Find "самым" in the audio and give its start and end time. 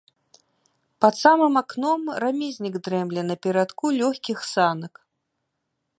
1.23-1.53